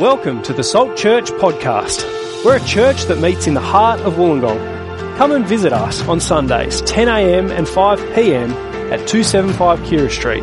[0.00, 2.04] Welcome to the Salt Church podcast.
[2.44, 5.16] We're a church that meets in the heart of Wollongong.
[5.16, 8.50] Come and visit us on Sundays, 10am and 5pm
[8.90, 10.42] at 275 Keira Street.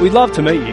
[0.00, 0.72] We'd love to meet you.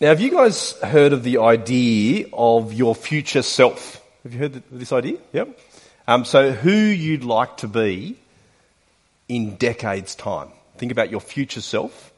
[0.00, 4.02] Now, have you guys heard of the idea of your future self?
[4.22, 5.18] Have you heard this idea?
[5.34, 5.60] Yep.
[6.06, 8.16] Um, so, who you'd like to be
[9.28, 10.48] in decades' time.
[10.76, 12.12] Think about your future self.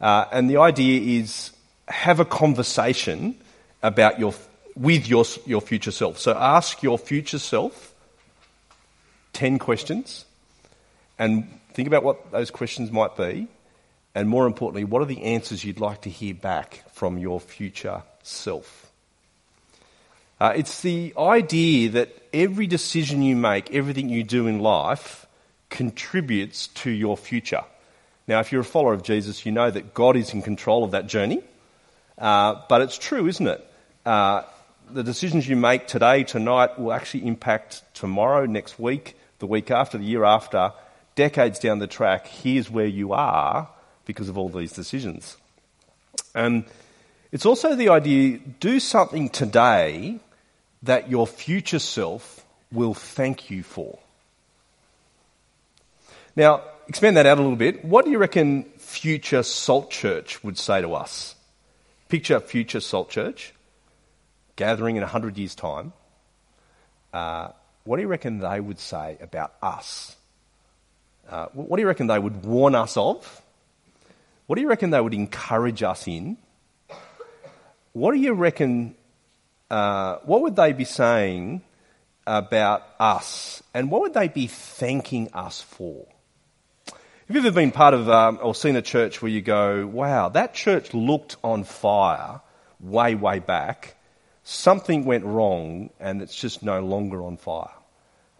[0.00, 1.50] Uh, and the idea is
[1.88, 3.36] have a conversation
[3.82, 4.34] about your,
[4.76, 6.18] with your, your future self.
[6.18, 7.94] So, ask your future self
[9.32, 10.24] 10 questions
[11.18, 13.48] and think about what those questions might be
[14.18, 18.02] and more importantly, what are the answers you'd like to hear back from your future
[18.24, 18.90] self?
[20.40, 25.24] Uh, it's the idea that every decision you make, everything you do in life,
[25.70, 27.64] contributes to your future.
[28.26, 30.90] Now, if you're a follower of Jesus, you know that God is in control of
[30.90, 31.42] that journey.
[32.18, 33.64] Uh, but it's true, isn't it?
[34.04, 34.42] Uh,
[34.90, 39.98] the decisions you make today, tonight, will actually impact tomorrow, next week, the week after,
[39.98, 40.72] the year after,
[41.14, 42.26] decades down the track.
[42.26, 43.68] Here's where you are
[44.04, 45.36] because of all these decisions.
[46.34, 46.64] And
[47.32, 50.20] it's also the idea do something today
[50.82, 53.98] that your future self will thank you for.
[56.38, 57.84] Now, expand that out a little bit.
[57.84, 61.34] What do you reckon future Salt Church would say to us?
[62.08, 63.52] Picture future Salt Church
[64.54, 65.92] gathering in 100 years' time.
[67.12, 67.48] Uh,
[67.82, 70.14] what do you reckon they would say about us?
[71.28, 73.42] Uh, what do you reckon they would warn us of?
[74.46, 76.36] What do you reckon they would encourage us in?
[77.94, 78.94] What do you reckon,
[79.72, 81.62] uh, what would they be saying
[82.28, 83.60] about us?
[83.74, 86.06] And what would they be thanking us for?
[87.28, 90.30] Have you ever been part of um, or seen a church where you go, wow,
[90.30, 92.40] that church looked on fire
[92.80, 93.96] way, way back.
[94.44, 97.68] Something went wrong and it's just no longer on fire.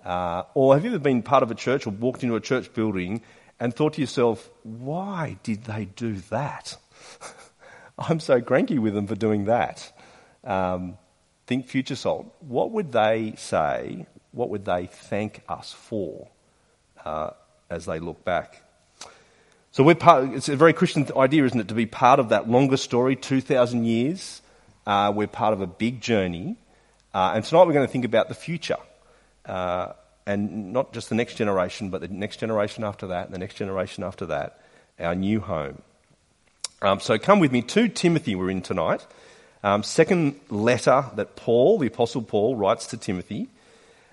[0.03, 2.73] Uh, or have you ever been part of a church or walked into a church
[2.73, 3.21] building
[3.61, 6.75] and thought to yourself, why did they do that?
[7.99, 9.93] I'm so cranky with them for doing that.
[10.45, 10.97] Um,
[11.47, 12.35] think future salt.
[12.41, 14.07] What would they say?
[14.31, 16.29] What would they thank us for
[17.05, 17.33] uh,
[17.69, 18.63] as they look back?
[19.79, 22.51] So we're part, it's a very Christian idea, isn't it, to be part of that
[22.51, 24.43] longer story, 2,000 years.
[24.85, 26.57] Uh, we're part of a big journey.
[27.15, 28.79] Uh, and tonight we're going to think about the future.
[29.47, 29.93] Uh,
[30.27, 34.03] and not just the next generation, but the next generation after that, the next generation
[34.03, 34.61] after that,
[34.99, 35.81] our new home.
[36.83, 39.07] Um, so come with me to Timothy, we're in tonight.
[39.63, 43.47] Um, second letter that Paul, the Apostle Paul, writes to Timothy.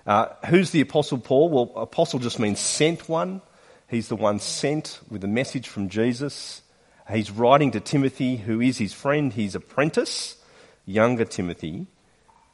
[0.06, 1.48] Uh, who's the Apostle Paul?
[1.48, 3.40] Well, Apostle just means sent one.
[3.88, 6.62] He's the one sent with a message from Jesus.
[7.10, 10.36] He's writing to Timothy, who is his friend, his apprentice,
[10.84, 11.86] younger Timothy.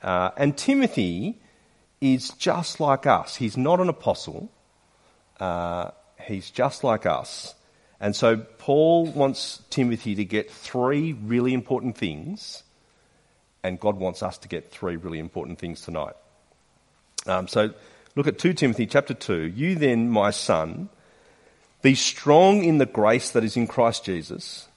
[0.03, 1.41] Uh, and Timothy
[2.03, 3.37] is just like us.
[3.37, 4.50] He's not an apostle,
[5.41, 5.92] uh,
[6.26, 7.54] he's just like us.
[7.98, 12.65] And so Paul wants Timothy to get three really important things,
[13.62, 16.15] and God wants us to get three really important things tonight.
[17.26, 17.71] Um, so
[18.16, 19.42] look at 2 Timothy chapter 2.
[19.54, 20.88] You then, my son,
[21.82, 24.69] be strong in the grace that is in Christ Jesus.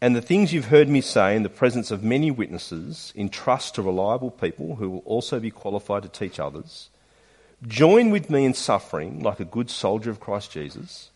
[0.00, 3.82] And the things you've heard me say in the presence of many witnesses, entrust to
[3.82, 6.88] reliable people who will also be qualified to teach others.
[7.66, 11.10] Join with me in suffering like a good soldier of Christ Jesus.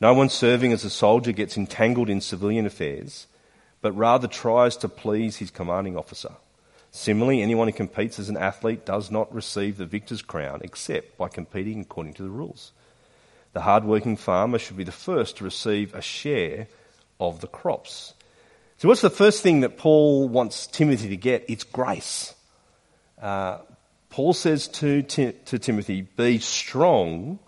[0.00, 3.28] No one serving as a soldier gets entangled in civilian affairs,
[3.80, 6.32] but rather tries to please his commanding officer.
[6.90, 11.28] Similarly, anyone who competes as an athlete does not receive the victor's crown except by
[11.28, 12.72] competing according to the rules.
[13.54, 16.66] The hard-working farmer should be the first to receive a share
[17.18, 18.12] of the crops.
[18.78, 21.44] So, what's the first thing that Paul wants Timothy to get?
[21.48, 22.34] It's grace.
[23.22, 23.58] Uh,
[24.10, 27.38] Paul says to, to Timothy, Be strong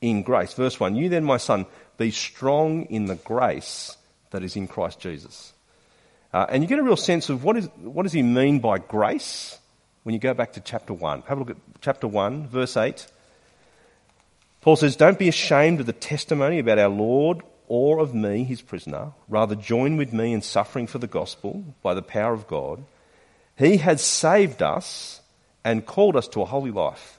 [0.00, 0.52] in grace.
[0.54, 1.66] Verse 1 You then, my son,
[1.96, 3.96] be strong in the grace
[4.30, 5.52] that is in Christ Jesus.
[6.32, 8.78] Uh, and you get a real sense of what, is, what does he mean by
[8.78, 9.58] grace
[10.02, 11.22] when you go back to chapter 1.
[11.28, 13.06] Have a look at chapter 1, verse 8.
[14.62, 18.62] Paul says, Don't be ashamed of the testimony about our Lord or of me, his
[18.62, 19.12] prisoner.
[19.28, 22.84] Rather, join with me in suffering for the gospel by the power of God.
[23.58, 25.20] He has saved us
[25.64, 27.18] and called us to a holy life,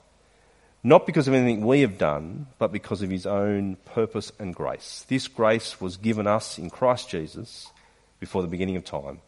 [0.83, 5.05] not because of anything we have done, but because of his own purpose and grace.
[5.09, 7.71] This grace was given us in Christ Jesus
[8.21, 9.19] before the beginning of time,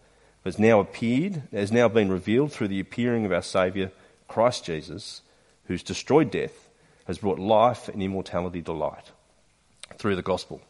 [0.41, 3.91] but has now appeared, has now been revealed through the appearing of our Saviour,
[4.29, 5.21] Christ Jesus,
[5.65, 6.64] who's destroyed death,
[7.06, 9.12] has brought life and immortality to light
[9.98, 10.62] through the gospel.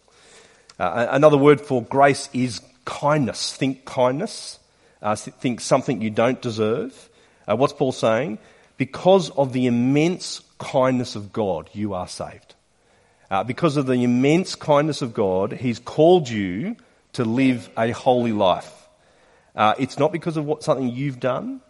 [0.78, 3.56] Uh, another word for grace is kindness.
[3.56, 4.60] Think kindness.
[5.02, 7.10] Uh, think something you don't deserve.
[7.48, 8.40] Uh, what's Paul saying?
[8.78, 12.56] Because of the immense kindness of God, you are saved.
[13.31, 16.76] Uh, because of the immense kindness of God, He's called you
[17.14, 18.72] to live a holy life.
[19.56, 21.62] Uh, it's not because of what something you've done.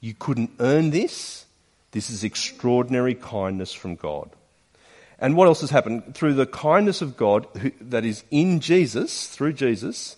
[0.00, 1.44] You couldn't earn this.
[1.92, 4.30] This is extraordinary kindness from God.
[5.18, 6.14] And what else has happened?
[6.14, 10.16] Through the kindness of God who, that is in Jesus, through Jesus,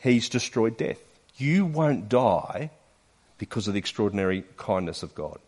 [0.00, 0.98] He's destroyed death.
[1.36, 2.70] You won't die
[3.38, 5.38] because of the extraordinary kindness of God.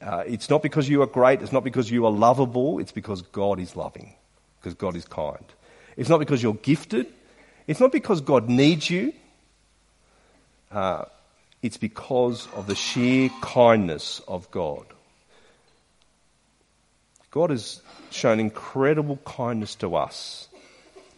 [0.00, 3.22] Uh, it's not because you are great, it's not because you are lovable, it's because
[3.22, 4.14] God is loving,
[4.60, 5.44] because God is kind.
[5.96, 7.06] It's not because you're gifted,
[7.66, 9.12] it's not because God needs you,
[10.70, 11.06] uh,
[11.62, 14.86] it's because of the sheer kindness of God.
[17.30, 20.48] God has shown incredible kindness to us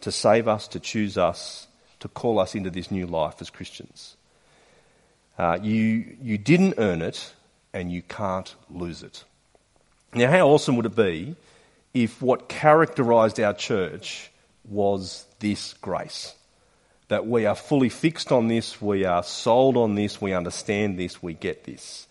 [0.01, 1.67] to save us, to choose us,
[1.99, 4.17] to call us into this new life as Christians.
[5.37, 7.33] Uh, you, you didn't earn it
[7.73, 9.23] and you can't lose it.
[10.13, 11.35] Now, how awesome would it be
[11.93, 14.29] if what characterised our church
[14.67, 16.35] was this grace?
[17.11, 21.21] That we are fully fixed on this, we are sold on this, we understand this,
[21.21, 22.07] we get this.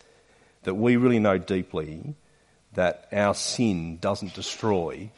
[0.65, 2.15] That we really know deeply
[2.75, 5.09] that our sin doesn't destroy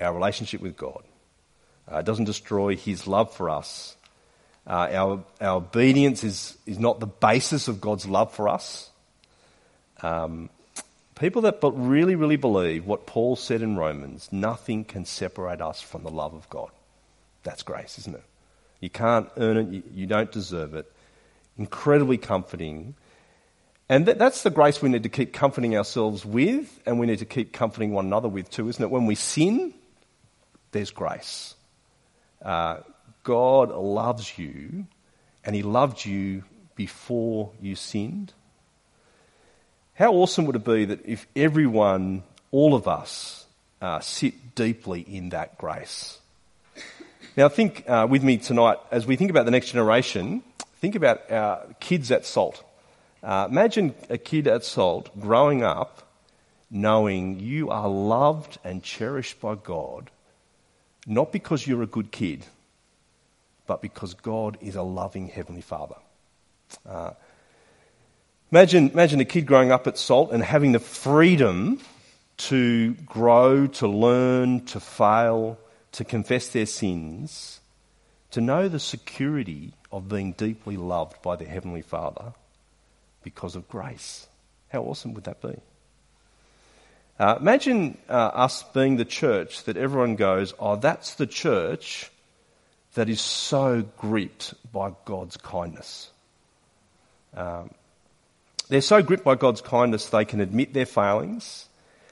[0.00, 1.02] our relationship with God.
[1.88, 3.96] Uh, doesn't destroy His love for us.
[4.64, 8.90] Uh, our, our obedience is, is not the basis of God's love for us.
[10.02, 10.50] Um,
[11.16, 15.80] people that but really, really believe what Paul said in Romans nothing can separate us
[15.80, 16.70] from the love of God.
[17.42, 18.22] That's grace, isn't it?
[18.86, 20.88] You can't earn it, you, you don't deserve it.
[21.58, 22.94] Incredibly comforting.
[23.88, 27.18] And that, that's the grace we need to keep comforting ourselves with, and we need
[27.18, 28.88] to keep comforting one another with too, isn't it?
[28.88, 29.74] When we sin,
[30.70, 31.56] there's grace.
[32.40, 32.76] Uh,
[33.24, 34.86] God loves you,
[35.44, 36.44] and He loved you
[36.76, 38.34] before you sinned.
[39.94, 42.22] How awesome would it be that if everyone,
[42.52, 43.46] all of us,
[43.82, 46.20] uh, sit deeply in that grace?
[47.36, 50.42] Now, think uh, with me tonight, as we think about the next generation,
[50.80, 52.64] think about our kids at Salt.
[53.22, 56.02] Uh, imagine a kid at Salt growing up
[56.70, 60.10] knowing you are loved and cherished by God,
[61.06, 62.44] not because you're a good kid,
[63.66, 65.96] but because God is a loving Heavenly Father.
[66.88, 67.10] Uh,
[68.52, 71.80] Imagine, imagine a kid growing up at Salt and having the freedom
[72.36, 75.58] to grow, to learn, to fail,
[75.96, 77.60] to confess their sins,
[78.30, 82.34] to know the security of being deeply loved by their Heavenly Father
[83.22, 84.26] because of grace.
[84.68, 85.56] How awesome would that be?
[87.18, 92.10] Uh, imagine uh, us being the church that everyone goes, oh, that's the church
[92.92, 96.10] that is so gripped by God's kindness.
[97.34, 97.70] Um,
[98.68, 101.66] they're so gripped by God's kindness they can admit their failings,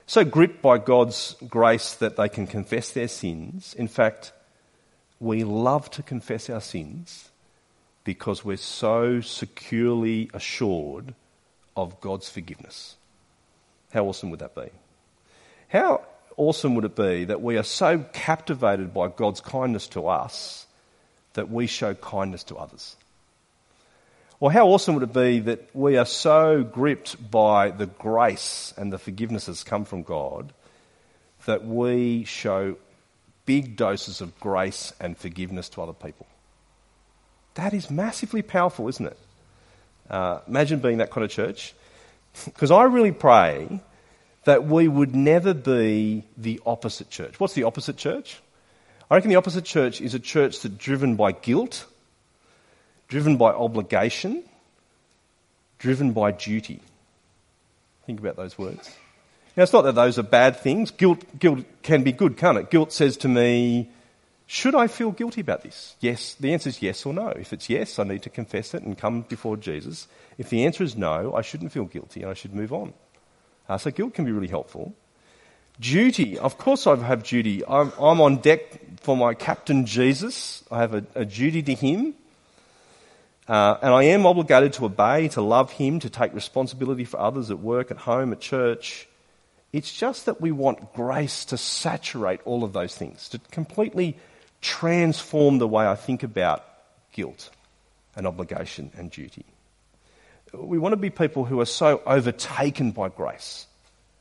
[0.06, 3.74] so gripped by God's grace that they can confess their sins.
[3.78, 4.32] In fact,
[5.20, 7.30] we love to confess our sins
[8.04, 11.14] because we're so securely assured
[11.76, 12.96] of God's forgiveness.
[13.92, 14.68] How awesome would that be?
[15.68, 16.04] How
[16.36, 20.66] awesome would it be that we are so captivated by God's kindness to us
[21.32, 22.96] that we show kindness to others?
[24.44, 28.92] Well, how awesome would it be that we are so gripped by the grace and
[28.92, 30.52] the forgiveness that's come from God
[31.46, 32.76] that we show
[33.46, 36.26] big doses of grace and forgiveness to other people?
[37.54, 39.18] That is massively powerful, isn't it?
[40.10, 41.72] Uh, imagine being that kind of church.
[42.44, 43.80] Because I really pray
[44.44, 47.40] that we would never be the opposite church.
[47.40, 48.42] What's the opposite church?
[49.10, 51.86] I reckon the opposite church is a church that's driven by guilt
[53.08, 54.42] driven by obligation,
[55.78, 56.80] driven by duty.
[58.06, 58.90] Think about those words.
[59.56, 60.90] Now, it's not that those are bad things.
[60.90, 62.70] Guilt, guilt can be good, can't it?
[62.70, 63.88] Guilt says to me,
[64.46, 65.96] should I feel guilty about this?
[66.00, 66.34] Yes.
[66.34, 67.28] The answer is yes or no.
[67.28, 70.06] If it's yes, I need to confess it and come before Jesus.
[70.36, 72.92] If the answer is no, I shouldn't feel guilty and I should move on.
[73.68, 74.94] Uh, so guilt can be really helpful.
[75.80, 76.38] Duty.
[76.38, 77.64] Of course I have duty.
[77.66, 80.62] I'm, I'm on deck for my captain Jesus.
[80.70, 82.14] I have a, a duty to him.
[83.46, 87.50] Uh, and I am obligated to obey, to love Him, to take responsibility for others
[87.50, 89.06] at work, at home, at church.
[89.72, 94.16] It's just that we want grace to saturate all of those things, to completely
[94.60, 96.64] transform the way I think about
[97.12, 97.50] guilt
[98.16, 99.44] and obligation and duty.
[100.54, 103.66] We want to be people who are so overtaken by grace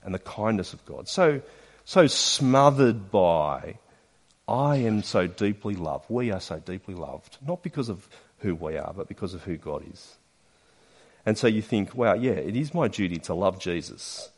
[0.04, 1.42] and the kindness of God, so,
[1.86, 3.76] so smothered by
[4.48, 6.06] I am so deeply loved.
[6.10, 8.08] We are so deeply loved, not because of
[8.44, 10.18] who we are, but because of who God is.
[11.26, 14.30] And so you think, wow, yeah, it is my duty to love Jesus.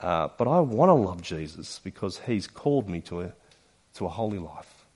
[0.00, 3.32] Uh, but I want to love Jesus because he's called me to a,
[3.94, 4.86] to a holy life.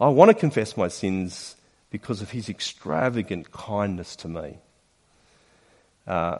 [0.00, 1.56] I want to confess my sins
[1.90, 4.58] because of his extravagant kindness to me.
[6.06, 6.38] Uh,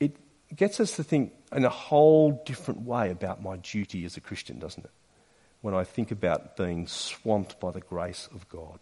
[0.00, 0.16] it
[0.54, 4.58] gets us to think in a whole different way about my duty as a Christian,
[4.58, 4.90] doesn't it?
[5.60, 8.80] When I think about being swamped by the grace of God.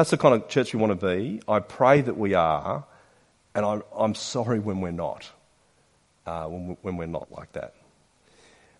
[0.00, 1.42] That's the kind of church we want to be.
[1.46, 2.86] I pray that we are,
[3.54, 5.30] and I'm, I'm sorry when we're not,
[6.24, 7.74] uh, when, when we're not like that.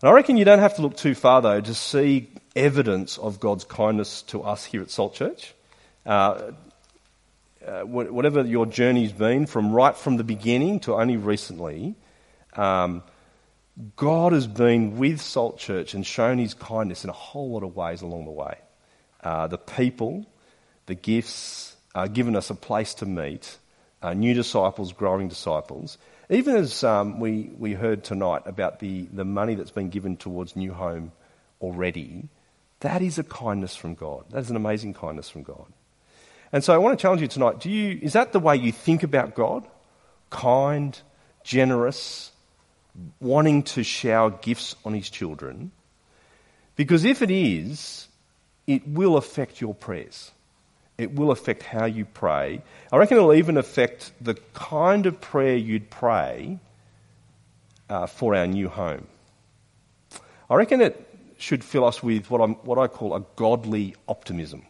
[0.01, 3.39] And I reckon you don't have to look too far, though, to see evidence of
[3.39, 5.53] God's kindness to us here at Salt Church.
[6.07, 6.53] Uh,
[7.67, 11.97] uh, whatever your journey's been, from right from the beginning to only recently,
[12.57, 13.03] um,
[13.97, 17.77] God has been with Salt Church and shown his kindness in a whole lot of
[17.77, 18.57] ways along the way.
[19.23, 20.25] Uh, the people,
[20.91, 23.59] the gifts, uh, given us a place to meet,
[24.03, 25.99] uh, new disciples, growing disciples.
[26.29, 30.57] Even as um, we, we heard tonight about the, the money that's been given towards
[30.57, 31.13] New Home
[31.61, 32.29] already,
[32.81, 34.25] that is a kindness from God.
[34.31, 35.67] That is an amazing kindness from God.
[36.53, 37.61] And so I want to challenge you tonight.
[37.61, 39.69] Do you, is that the way you think about God?
[40.29, 41.01] Kind,
[41.45, 42.33] generous,
[43.21, 45.71] wanting to shower gifts on his children?
[46.75, 48.09] Because if it is,
[48.67, 50.33] it will affect your prayers.
[51.01, 52.61] It will affect how you pray.
[52.93, 56.59] I reckon it'll even affect the kind of prayer you'd pray
[57.89, 59.07] uh, for our new home.
[60.51, 64.67] I reckon it should fill us with what, what i call a godly optimism.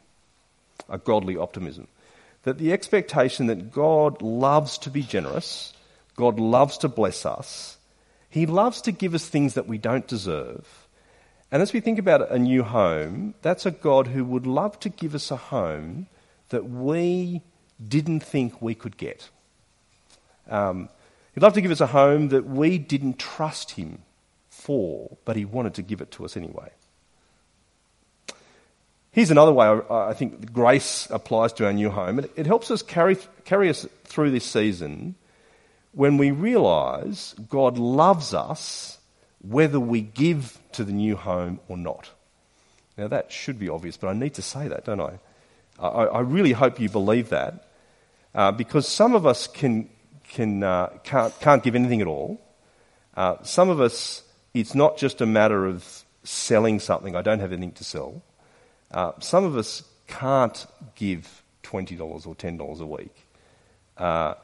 [0.88, 1.88] A godly optimism.
[2.44, 5.72] That the expectation that God loves to be generous,
[6.14, 7.76] God loves to bless us,
[8.28, 10.86] He loves to give us things that we don't deserve.
[11.50, 14.88] And as we think about a new home, that's a God who would love to
[14.88, 16.06] give us a home
[16.50, 17.42] that we
[17.86, 19.28] didn't think we could get.
[20.48, 20.88] Um,
[21.34, 24.02] he'd love to give us a home that we didn't trust Him
[24.50, 26.70] for, but He wanted to give it to us anyway.
[29.12, 32.20] Here's another way I, I think grace applies to our new home.
[32.20, 35.16] It, it helps us carry, carry us through this season
[35.92, 38.98] when we realise God loves us
[39.42, 42.10] whether we give to the new home or not.
[42.96, 45.18] Now, that should be obvious, but I need to say that, don't I?
[45.80, 47.68] I, I really hope you believe that
[48.34, 49.88] uh, because some of us can,
[50.28, 52.40] can, uh, can't, can't give anything at all.
[53.14, 54.22] Uh, some of us,
[54.54, 58.22] it's not just a matter of selling something, I don't have anything to sell.
[58.90, 63.26] Uh, some of us can't give $20 or $10 a week.
[63.96, 64.34] Uh,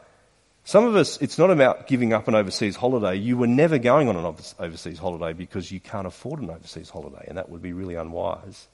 [0.64, 3.14] some of us, it's not about giving up an overseas holiday.
[3.14, 4.25] You were never going on an
[4.59, 8.66] overseas holiday because you can't afford an overseas holiday, and that would be really unwise.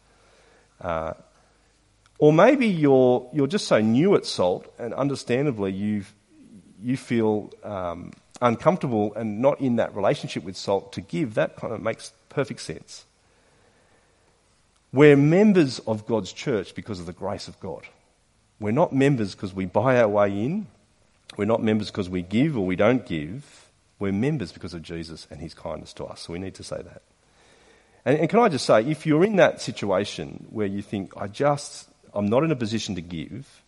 [0.81, 1.13] Uh,
[2.23, 6.05] or maybe you're, you're just so new at salt, and understandably, you
[6.81, 11.35] you feel um, uncomfortable and not in that relationship with salt to give.
[11.35, 13.07] That kind of makes perfect sense.
[14.93, 17.89] We're members of God's church because of the grace of God.
[18.61, 20.69] We're not members because we buy our way in.
[21.37, 23.69] We're not members because we give or we don't give.
[23.99, 26.21] We're members because of Jesus and his kindness to us.
[26.21, 27.03] So we need to say that.
[28.05, 31.27] And, and can I just say, if you're in that situation where you think, I
[31.27, 33.63] just, I'm not in a position to give.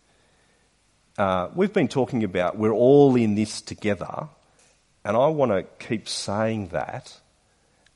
[1.17, 4.27] Uh, we've been talking about we're all in this together,
[5.03, 7.17] and I want to keep saying that.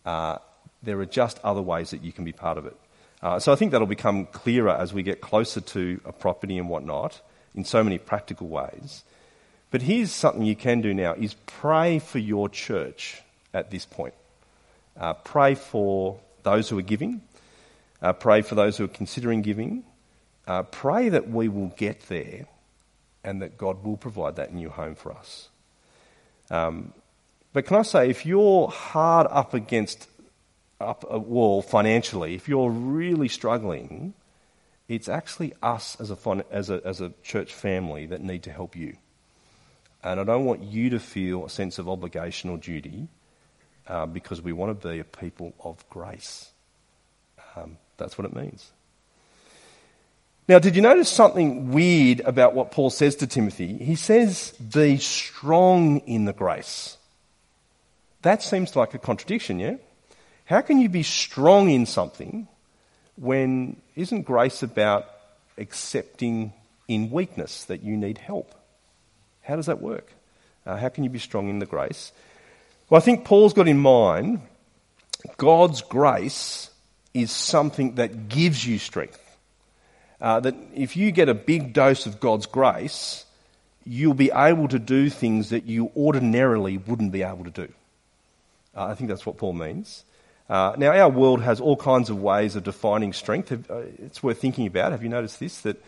[0.05, 0.37] Uh,
[0.81, 2.75] there are just other ways that you can be part of it.
[3.21, 6.69] Uh, so I think that'll become clearer as we get closer to a property and
[6.69, 7.19] whatnot
[7.53, 9.03] in so many practical ways.
[9.71, 13.21] But here's something you can do now is pray for your church
[13.53, 14.13] at this point.
[14.97, 17.21] Uh, pray for those who are giving.
[18.01, 19.83] Uh, pray for those who are considering giving.
[20.49, 22.47] Uh, pray that we will get there
[23.23, 25.49] and that God will provide that new home for us.
[26.49, 26.91] Um,
[27.53, 30.07] but can I say, if you're hard up against
[30.81, 34.15] up a wall financially, if you're really struggling,
[34.87, 38.75] it's actually us as a, as a, as a church family that need to help
[38.75, 38.97] you.
[40.03, 43.07] And I don't want you to feel a sense of obligation or duty
[43.87, 46.49] uh, because we want to be a people of grace.
[47.55, 48.71] Um, that's what it means.
[50.49, 53.77] Now, did you notice something weird about what Paul says to Timothy?
[53.77, 56.97] He says, Be strong in the grace.
[58.23, 59.75] That seems like a contradiction, yeah?
[60.45, 62.47] How can you be strong in something
[63.15, 65.05] when isn't grace about
[65.59, 66.51] accepting
[66.87, 68.55] in weakness that you need help?
[69.43, 70.11] How does that work?
[70.65, 72.11] Uh, how can you be strong in the grace?
[72.89, 74.41] Well, I think Paul's got in mind
[75.37, 76.71] God's grace
[77.13, 79.28] is something that gives you strength.
[80.21, 83.25] Uh, that if you get a big dose of God's grace,
[83.85, 87.73] you'll be able to do things that you ordinarily wouldn't be able to do.
[88.75, 90.03] Uh, I think that's what Paul means.
[90.49, 93.51] Uh, now, our world has all kinds of ways of defining strength.
[93.51, 94.91] Uh, it's worth thinking about.
[94.91, 95.61] Have you noticed this?
[95.61, 95.81] That,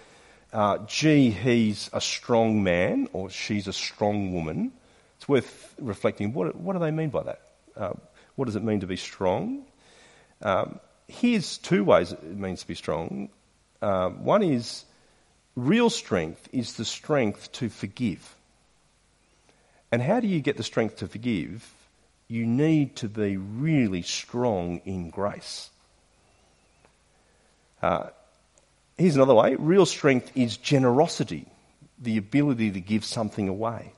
[0.54, 4.72] uh, gee, he's a strong man or she's a strong woman.
[5.18, 6.34] It's worth reflecting.
[6.34, 7.42] What, what do they mean by that?
[7.76, 7.94] Uh,
[8.36, 9.66] what does it mean to be strong?
[10.42, 13.30] Um, here's two ways it means to be strong.
[13.82, 14.86] Uh, one is
[15.56, 18.36] real strength is the strength to forgive.
[19.92, 21.70] And how do you get the strength to forgive?
[22.28, 25.70] You need to be really strong in grace.
[27.82, 28.10] Uh,
[28.98, 31.46] here's another way real strength is generosity,
[32.00, 33.94] the ability to give something away.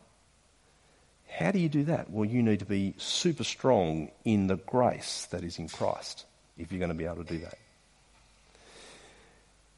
[1.29, 2.09] How do you do that?
[2.09, 6.25] Well, you need to be super strong in the grace that is in Christ
[6.57, 7.57] if you're going to be able to do that.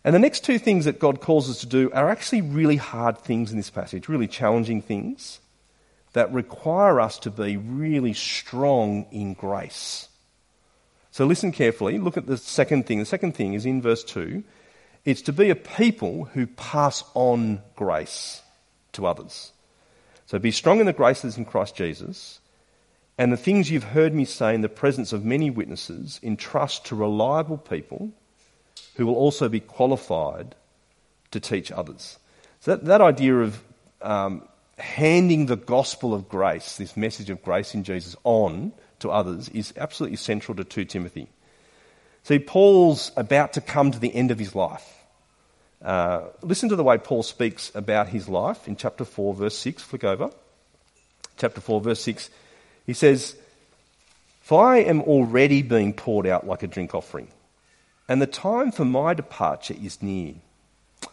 [0.06, 3.18] And the next two things that God calls us to do are actually really hard
[3.18, 5.40] things in this passage, really challenging things
[6.14, 10.08] that require us to be really strong in grace.
[11.10, 11.98] So listen carefully.
[11.98, 13.00] Look at the second thing.
[13.00, 14.44] The second thing is in verse 2.
[15.06, 18.44] It's to be a people who pass on grace
[18.92, 19.54] to others.
[20.28, 22.42] So be strong in the grace that is in Christ Jesus.
[23.18, 26.96] And the things you've heard me say in the presence of many witnesses, entrust to
[26.96, 28.12] reliable people
[28.96, 30.56] who will also be qualified
[31.32, 32.18] to teach others.
[32.62, 33.62] So that, that idea of
[34.02, 34.48] um,
[34.78, 39.74] handing the gospel of grace, this message of grace in Jesus, on to others is
[39.78, 41.28] absolutely central to 2 Timothy.
[42.24, 44.92] See, Paul's about to come to the end of his life.
[45.84, 49.84] Uh, listen to the way Paul speaks about his life in chapter 4, verse 6.
[49.84, 50.32] Flick over.
[51.38, 52.30] Chapter 4, verse 6.
[52.86, 53.36] He says,
[54.42, 57.28] For I am already being poured out like a drink offering
[58.08, 60.36] and the time for my departure is near.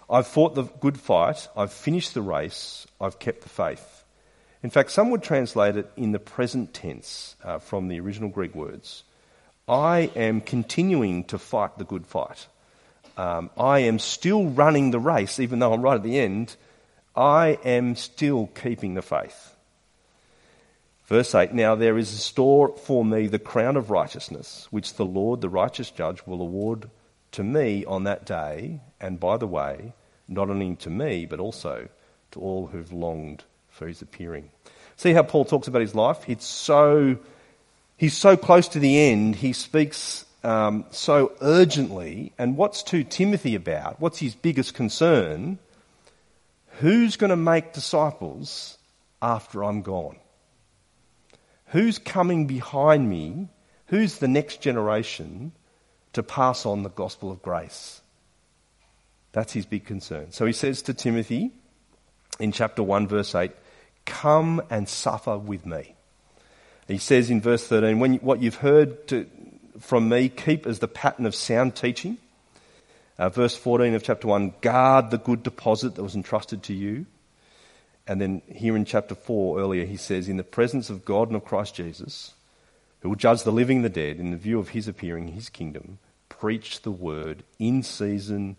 [0.08, 4.04] I've fought the good fight, I've finished the race, I've kept the faith.
[4.62, 8.54] In fact, some would translate it in the present tense uh, from the original Greek
[8.54, 9.02] words.
[9.68, 12.46] I am continuing to fight the good fight.
[13.16, 16.56] Um, I am still running the race, even though I'm right at the end.
[17.14, 19.54] I am still keeping the faith.
[21.12, 25.04] Verse 8 Now there is a store for me the crown of righteousness, which the
[25.04, 26.88] Lord, the righteous judge, will award
[27.32, 29.92] to me on that day, and by the way,
[30.26, 31.90] not only to me, but also
[32.30, 34.48] to all who've longed for his appearing.
[34.96, 36.24] See how Paul talks about his life?
[36.28, 37.18] It's so,
[37.98, 42.32] he's so close to the end, he speaks um, so urgently.
[42.38, 44.00] And what's to Timothy about?
[44.00, 45.58] What's his biggest concern?
[46.78, 48.78] Who's going to make disciples
[49.20, 50.16] after I'm gone?
[51.72, 53.48] Who's coming behind me?
[53.86, 55.52] Who's the next generation
[56.12, 58.02] to pass on the gospel of grace?
[59.32, 60.32] That's his big concern.
[60.32, 61.50] So he says to Timothy
[62.38, 63.52] in chapter 1, verse 8,
[64.04, 65.94] Come and suffer with me.
[66.88, 69.26] He says in verse 13, when, What you've heard to,
[69.80, 72.18] from me, keep as the pattern of sound teaching.
[73.18, 77.06] Uh, verse 14 of chapter 1, Guard the good deposit that was entrusted to you.
[78.06, 81.36] And then here in chapter 4 earlier, he says, In the presence of God and
[81.36, 82.34] of Christ Jesus,
[83.00, 85.34] who will judge the living and the dead in the view of his appearing in
[85.34, 88.56] his kingdom, preach the word in season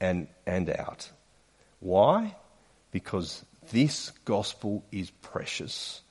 [0.00, 1.10] and, and out.
[1.80, 2.36] Why?
[2.92, 6.02] Because this gospel is precious.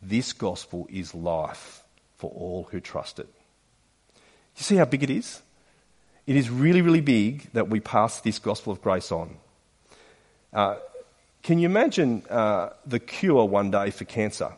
[0.00, 1.82] This gospel is life
[2.16, 3.28] for all who trust it.
[4.56, 5.42] You see how big it is?
[6.26, 9.36] It is really, really big that we pass this gospel of grace on.
[10.52, 10.76] Uh,
[11.42, 14.52] can you imagine uh, the cure one day for cancer?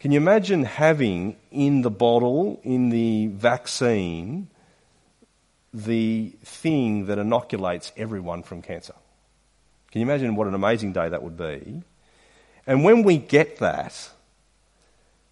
[0.00, 4.48] Can you imagine having in the bottle, in the vaccine,
[5.72, 8.94] the thing that inoculates everyone from cancer?
[9.92, 11.82] Can you imagine what an amazing day that would be?
[12.66, 14.10] And when we get that,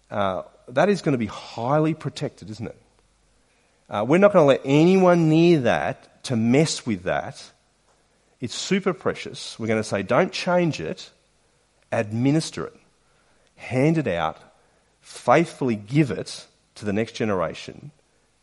[0.09, 2.81] uh, that is going to be highly protected, isn't it?
[3.89, 7.51] Uh, we're not going to let anyone near that to mess with that
[8.41, 9.57] it's super precious.
[9.57, 11.11] We're going to say, don't change it,
[11.91, 12.75] administer it,
[13.55, 14.39] hand it out,
[14.99, 17.91] faithfully give it to the next generation.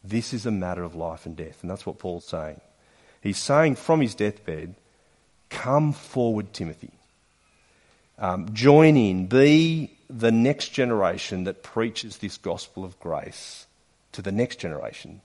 [0.05, 1.59] This is a matter of life and death.
[1.63, 2.61] And that's what Paul's saying.
[3.21, 4.77] He's saying from his deathbed,
[5.51, 6.93] come forward, Timothy.
[8.17, 13.67] Um, join in, be the next generation that preaches this gospel of grace
[14.13, 15.21] to the next generation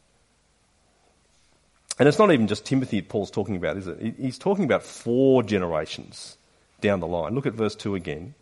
[2.00, 4.16] and it's not even just Timothy Paul's talking about, is it?
[4.18, 6.38] He's talking about four generations
[6.82, 7.36] down the line.
[7.36, 8.34] Look at verse 2 again.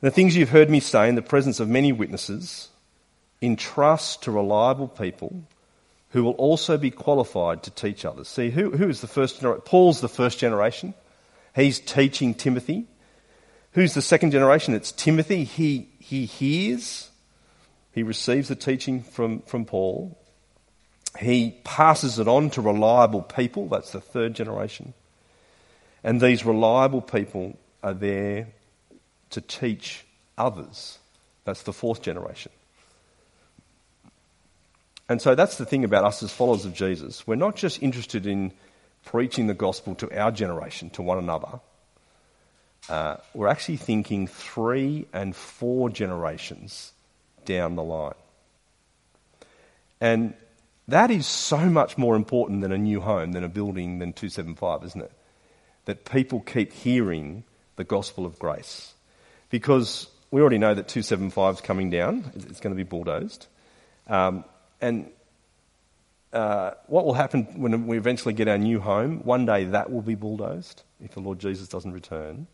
[0.00, 2.68] The things you've heard me say in the presence of many witnesses,
[3.42, 5.44] entrust to reliable people
[6.10, 8.28] who will also be qualified to teach others.
[8.28, 9.62] See, who, who is the first generation?
[9.64, 10.94] Paul's the first generation.
[11.54, 12.86] He's teaching Timothy.
[13.72, 14.74] Who's the second generation?
[14.74, 15.44] It's Timothy.
[15.44, 17.10] He, he hears,
[17.92, 20.18] he receives the teaching from, from Paul.
[21.18, 23.68] He passes it on to reliable people.
[23.68, 24.94] That's the third generation.
[26.04, 28.48] And these reliable people are there
[29.30, 30.06] to teach
[30.38, 30.98] others.
[31.44, 32.52] That's the fourth generation.
[35.08, 37.26] And so that's the thing about us as followers of Jesus.
[37.26, 38.52] We're not just interested in
[39.04, 41.60] preaching the gospel to our generation, to one another.
[42.88, 46.92] Uh, we're actually thinking three and four generations
[47.44, 48.14] down the line.
[50.00, 50.34] And
[50.90, 54.84] that is so much more important than a new home, than a building, than 275,
[54.84, 55.12] isn't it?
[55.86, 57.44] That people keep hearing
[57.76, 58.94] the gospel of grace.
[59.50, 63.46] Because we already know that 275 is coming down, it's going to be bulldozed.
[64.06, 64.44] Um,
[64.80, 65.10] and
[66.32, 69.20] uh, what will happen when we eventually get our new home?
[69.24, 72.46] One day that will be bulldozed if the Lord Jesus doesn't return.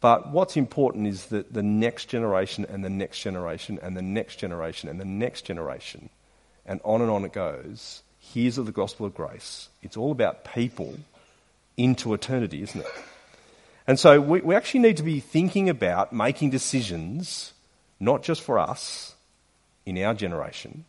[0.00, 4.36] But what's important is that the next generation and the next generation and the next
[4.36, 6.08] generation and the next generation,
[6.66, 9.68] and on and on it goes, Here's the gospel of grace.
[9.82, 10.98] It's all about people
[11.76, 12.86] into eternity, isn't it?
[13.86, 17.54] And so we, we actually need to be thinking about making decisions,
[17.98, 19.14] not just for us
[19.86, 20.84] in our generation,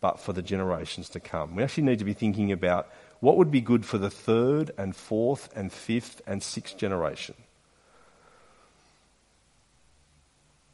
[0.00, 1.56] but for the generations to come.
[1.56, 2.88] We actually need to be thinking about
[3.20, 7.36] what would be good for the third and fourth and fifth and sixth generation.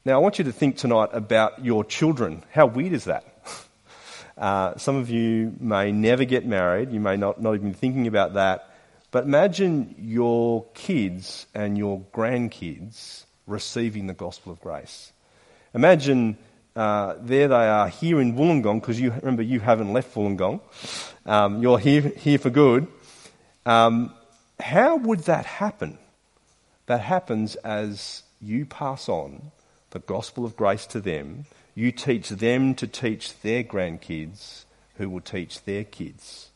[0.04, 2.42] Now, I want you to think tonight about your children.
[2.50, 3.24] How weird is that?
[4.38, 8.06] Uh, some of you may never get married, you may not, not even be thinking
[8.06, 8.70] about that.
[9.10, 15.12] But imagine your kids and your grandkids receiving the gospel of grace.
[15.74, 16.38] Imagine
[16.76, 20.60] uh, there they are here in Wollongong, because you remember you haven't left Wollongong.
[21.26, 22.86] Um, you're here, here for good.
[23.66, 24.14] Um,
[24.60, 25.98] how would that happen?
[26.86, 29.50] That happens as you pass on
[29.90, 31.46] the gospel of grace to them.
[31.78, 34.64] You teach them to teach their grandkids,
[34.96, 36.50] who will teach their kids.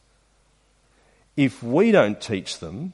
[1.37, 2.93] If we don't teach them,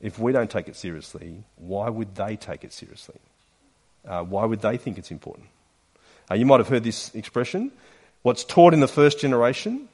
[0.00, 3.20] if we don't take it seriously, why would they take it seriously?
[4.04, 5.46] Uh, why would they think it's important?
[6.28, 7.70] Uh, you might have heard this expression.
[8.22, 9.88] What's taught in the first generation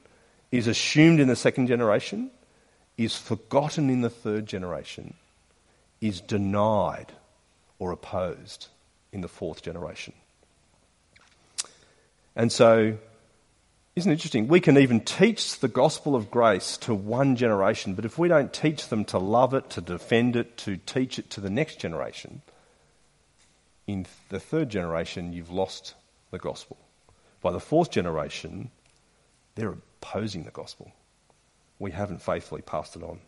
[0.51, 2.31] is assumed in the second generation,
[2.97, 5.13] is forgotten in the third generation,
[6.01, 7.13] is denied
[7.79, 8.69] or opposed
[9.13, 10.15] in the fourth generation.
[12.35, 12.97] And so,
[13.95, 14.49] isn't it interesting?
[14.49, 18.53] We can even teach the gospel of grace to one generation, but if we don't
[18.53, 22.43] teach them to love it, to defend it, to teach it to the next generation,
[23.87, 25.95] in the third generation, you've lost
[26.31, 26.79] the gospel.
[27.43, 28.71] By the fourth generation,
[29.55, 30.93] they're opposing the gospel.
[31.79, 33.19] We haven't faithfully passed it on.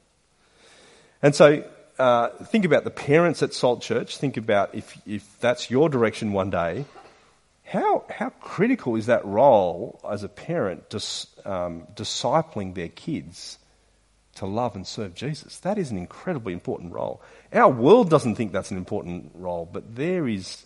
[1.22, 1.64] And so
[1.98, 4.16] uh, think about the parents at Salt Church.
[4.16, 6.84] Think about if, if that's your direction one day,
[7.64, 13.58] how, how critical is that role as a parent dis, um, discipling their kids
[14.36, 15.58] to love and serve Jesus?
[15.60, 17.22] That is an incredibly important role.
[17.52, 20.64] Our world doesn't think that's an important role, but there is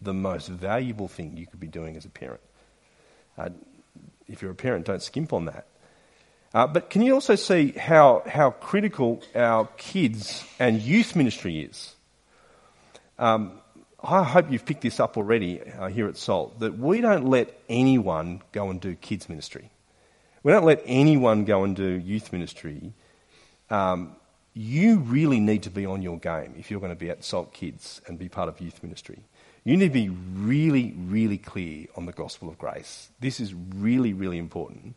[0.00, 2.40] the most valuable thing you could be doing as a parent.
[3.36, 3.50] Uh,
[4.28, 5.66] if you're a parent, don't skimp on that.
[6.54, 11.94] Uh, but can you also see how, how critical our kids and youth ministry is?
[13.18, 13.60] Um,
[14.00, 17.58] I hope you've picked this up already uh, here at Salt, that we don't let
[17.68, 19.70] anyone go and do kids ministry.
[20.42, 22.92] We don't let anyone go and do youth ministry.
[23.70, 24.14] Um,
[24.54, 27.52] you really need to be on your game if you're going to be at Salt
[27.52, 29.18] Kids and be part of youth ministry.
[29.64, 33.10] You need to be really, really clear on the gospel of grace.
[33.18, 34.96] This is really, really important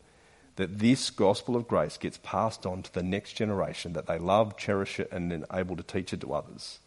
[0.56, 4.56] that this gospel of grace gets passed on to the next generation, that they love,
[4.56, 6.80] cherish it, and then able to teach it to others.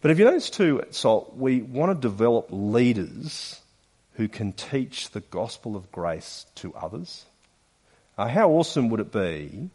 [0.00, 3.60] But if you notice too at SALT, we want to develop leaders
[4.14, 7.24] who can teach the gospel of grace to others.
[8.16, 9.70] Uh, how awesome would it be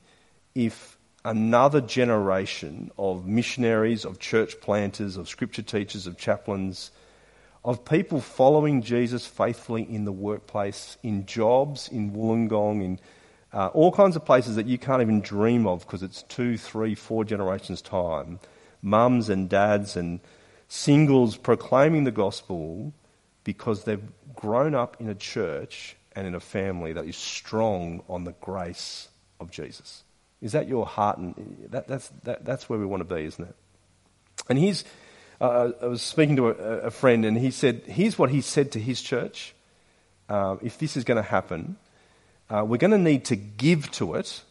[0.55, 6.91] if another generation of missionaries, of church planters, of scripture teachers, of chaplains,
[7.65, 12.99] of people following Jesus faithfully in the workplace, in jobs, in Wollongong, in
[13.53, 16.95] uh, all kinds of places that you can't even dream of because it's two, three,
[16.95, 18.39] four generations' time.
[18.84, 20.19] Mums and dads and
[20.67, 22.93] singles proclaiming the gospel
[23.43, 24.04] because they've
[24.36, 29.08] grown up in a church and in a family that is strong on the grace
[29.39, 30.04] of Jesus.
[30.41, 31.17] Is that your heart?
[31.17, 33.56] And that, that's, that, that's where we want to be, isn't it?
[34.50, 34.84] And here's,
[35.39, 38.74] uh, I was speaking to a, a, friend, and he said, here's what he said
[38.74, 39.56] to his church.
[40.28, 41.78] Uh, if this is going to happen,
[42.50, 44.43] Uh, we're going to need to give to it.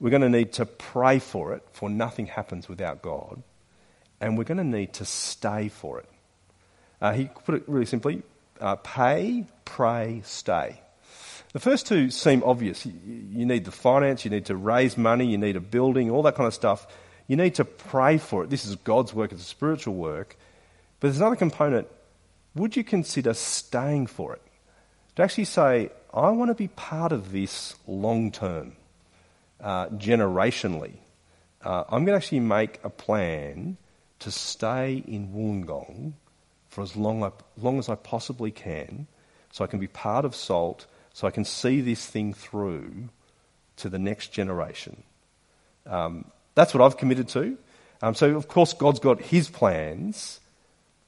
[0.00, 3.42] We're going to need to pray for it, for nothing happens without God.
[4.20, 6.08] And we're going to need to stay for it.
[7.00, 8.22] Uh, he put it really simply
[8.60, 10.80] uh, pay, pray, stay.
[11.52, 12.84] The first two seem obvious.
[12.84, 16.34] You, need the finance, you need to raise money, you need a building, all that
[16.34, 16.86] kind of stuff.
[17.26, 18.50] You need to pray for it.
[18.50, 20.36] This is God's work, it's a spiritual work.
[21.00, 21.88] But there's another component.
[22.54, 24.42] Would you consider staying for it?
[25.16, 28.72] To actually say, I want to be part of this long term,
[29.60, 30.94] uh, generationally.
[31.62, 33.76] Uh, I'm going to actually make a plan
[34.20, 36.12] to stay in Wollongong
[36.68, 39.06] for as long, long as I possibly can
[39.52, 43.08] so I can be part of SALT, so I can see this thing through
[43.76, 45.02] to the next generation.
[45.86, 47.56] Um, that's what I've committed to.
[48.02, 50.40] Um, so, of course, God's got His plans,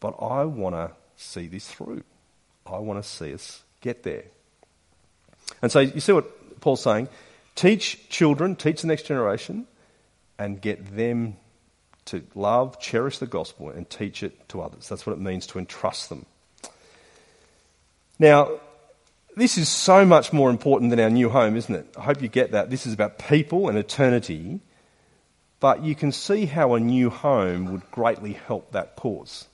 [0.00, 2.02] but I want to see this through.
[2.66, 4.24] I want to see us get there.
[5.62, 7.08] And so, you see what Paul's saying?
[7.54, 9.66] Teach children, teach the next generation,
[10.38, 11.36] and get them
[12.10, 14.88] to love, cherish the gospel, and teach it to others.
[14.88, 16.26] That's what it means to entrust them.
[18.18, 18.60] Now,
[19.36, 21.86] this is so much more important than our new home, isn't it?
[21.96, 22.68] I hope you get that.
[22.68, 24.60] This is about people and eternity,
[25.60, 29.46] but you can see how a new home would greatly help that cause.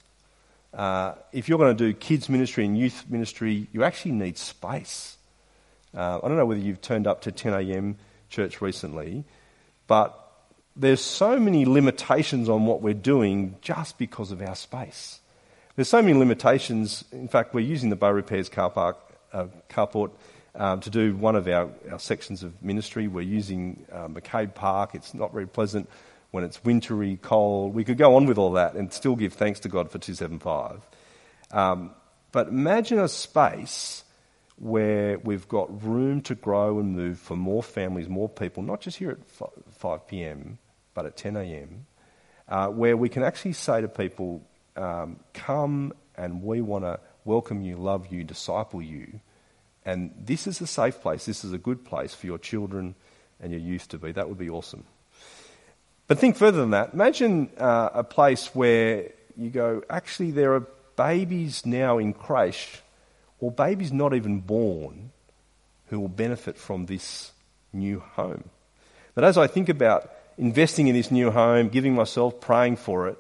[0.73, 5.17] Uh, if you're going to do kids ministry and youth ministry, you actually need space.
[5.95, 7.97] Uh, I don't know whether you've turned up to 10am
[8.29, 9.25] church recently,
[9.87, 10.26] but
[10.77, 15.21] there's so many limitations on what we're doing just because of our space.
[15.75, 17.05] There's so many limitations.
[17.13, 18.99] In fact, we're using the Bow Repairs car park,
[19.33, 20.11] uh, carport
[20.55, 23.09] um, to do one of our, our, sections of ministry.
[23.09, 24.95] We're using uh, McCabe Park.
[24.95, 25.89] It's not very pleasant
[26.31, 27.75] when it's wintry, cold.
[27.75, 30.87] We could go on with all that and still give thanks to God for 275.
[31.53, 31.91] Um,
[32.33, 34.05] but imagine a space
[34.57, 38.99] where we've got room to grow and move for more families, more people, not just
[38.99, 39.19] here at
[39.75, 40.59] 5 p.m.,
[40.97, 41.87] but at 10 a.m.,
[42.49, 44.43] uh, where we can actually say to people,
[44.77, 49.21] um, Come and we want to welcome you, love you, disciple you.
[49.85, 51.27] And this is a safe place.
[51.27, 52.95] This is a good place for your children
[53.41, 54.11] and your youth to be.
[54.11, 54.85] That would be awesome.
[56.09, 56.95] But think further than that.
[56.95, 62.81] Imagine uh, a place where you go, actually, there are babies now in creche,
[63.39, 65.11] or babies not even born,
[65.89, 67.33] who will benefit from this
[67.73, 68.49] new home.
[69.15, 73.19] But as I think about investing in this new home, giving myself, praying for it,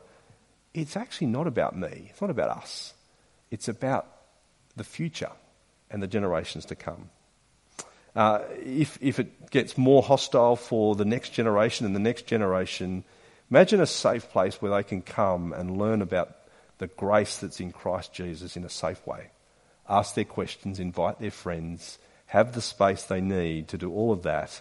[0.74, 2.08] it's actually not about me.
[2.10, 2.94] It's not about us.
[3.50, 4.06] It's about
[4.76, 5.30] the future
[5.90, 7.08] and the generations to come.
[8.14, 13.04] Uh, if, if it gets more hostile for the next generation and the next generation,
[13.50, 16.36] imagine a safe place where they can come and learn about
[16.78, 19.30] the grace that's in Christ Jesus in a safe way.
[19.88, 24.22] Ask their questions, invite their friends, have the space they need to do all of
[24.22, 24.60] that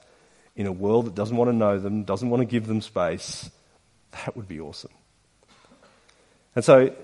[0.56, 3.50] in a world that doesn't want to know them, doesn't want to give them space,
[4.12, 4.92] that would be awesome.
[6.56, 6.96] And so,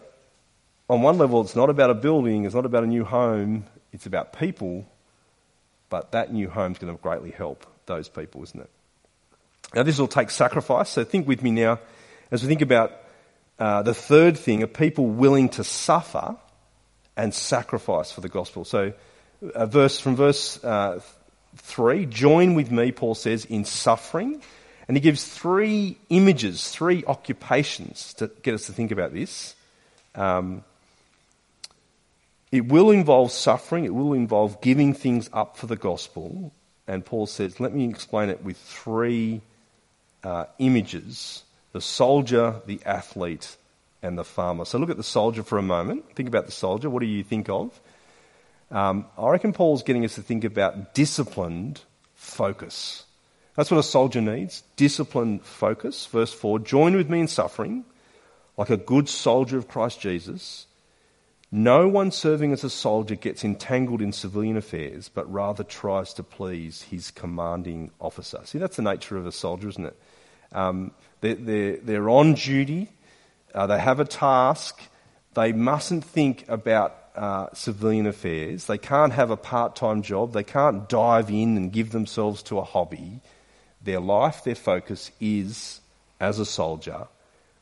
[0.89, 4.05] on one level, it's not about a building, it's not about a new home, it's
[4.05, 4.85] about people,
[5.89, 8.69] but that new home is going to greatly help those people, isn't it?
[9.73, 11.79] Now, this will take sacrifice, so think with me now
[12.31, 12.93] as we think about
[13.59, 16.35] uh, the third thing of people willing to suffer
[17.15, 18.65] and sacrifice for the gospel.
[18.65, 18.93] So,
[19.53, 21.01] a verse from verse uh,
[21.57, 22.05] 3.
[22.05, 24.41] Join with me, Paul says, in suffering.
[24.87, 29.55] And he gives three images, three occupations to get us to think about this.
[30.15, 30.63] Um,
[32.51, 36.51] it will involve suffering, it will involve giving things up for the gospel.
[36.87, 39.41] And Paul says, let me explain it with three
[40.23, 43.55] uh, images the soldier, the athlete,
[44.03, 44.65] and the farmer.
[44.65, 46.15] So look at the soldier for a moment.
[46.15, 46.89] Think about the soldier.
[46.89, 47.79] What do you think of?
[48.71, 51.81] Um, I reckon Paul's getting us to think about disciplined
[52.15, 53.05] focus.
[53.55, 56.05] That's what a soldier needs disciplined focus.
[56.05, 57.83] Verse 4 Join with me in suffering,
[58.57, 60.67] like a good soldier of Christ Jesus.
[61.53, 66.23] No one serving as a soldier gets entangled in civilian affairs, but rather tries to
[66.23, 68.39] please his commanding officer.
[68.45, 69.99] See, that's the nature of a soldier, isn't it?
[70.53, 72.89] Um, they're, they're, they're, on duty,
[73.53, 74.81] uh, they have a task,
[75.33, 78.65] they mustn't think about uh, civilian affairs.
[78.65, 80.33] They can't have a part time job.
[80.33, 83.21] They can't dive in and give themselves to a hobby.
[83.83, 85.81] Their life, their focus is
[86.19, 87.07] as a soldier.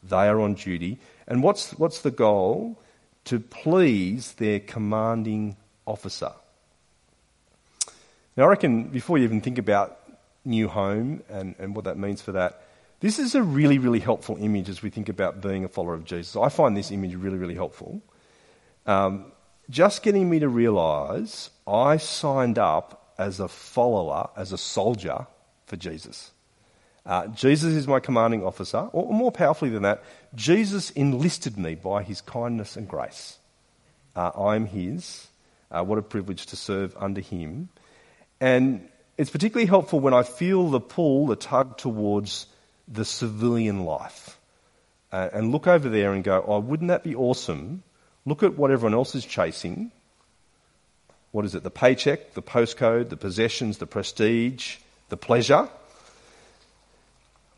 [0.04, 1.00] They are on duty.
[1.28, 2.80] And what's, what's the goal?
[3.26, 6.32] To please their commanding officer.
[8.36, 10.00] Now, I reckon before you even think about
[10.46, 12.64] new home and, and what that means for that,
[13.02, 16.06] this is a really, really helpful image as we think about being a follower of
[16.06, 16.36] Jesus.
[16.36, 18.02] I find this image really, really helpful.
[18.86, 19.32] Um,
[19.69, 25.27] just getting me to realise I signed up as a follower, as a soldier
[25.65, 26.32] for Jesus.
[27.05, 30.03] Uh, Jesus is my commanding officer, or more powerfully than that,
[30.36, 33.38] Jesus enlisted me by his kindness and grace.
[34.15, 35.27] Uh, I'm his.
[35.71, 37.69] Uh, what a privilege to serve under him.
[38.39, 42.47] And it's particularly helpful when I feel the pull, the tug towards
[42.88, 44.38] the civilian life.
[45.12, 47.84] Uh, and look over there and go, oh, wouldn't that be awesome?
[48.25, 49.91] Look at what everyone else is chasing.
[51.32, 51.63] What is it?
[51.63, 54.77] The paycheck, the postcode, the possessions, the prestige,
[55.10, 55.69] the pleasure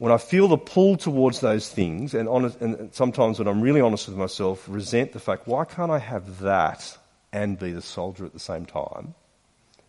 [0.01, 3.81] when I feel the pull towards those things, and, honest, and sometimes when I'm really
[3.81, 6.97] honest with myself, resent the fact, why can't I have that
[7.31, 9.13] and be the soldier at the same time?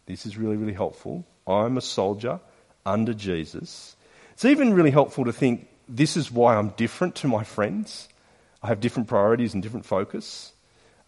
[0.05, 1.25] This is really, really helpful.
[1.47, 2.41] I'm a soldier
[2.85, 3.97] under Jesus.
[4.35, 8.07] It's even really helpful to think this is why I'm different to my friends.
[8.63, 10.53] I have different priorities and different focus.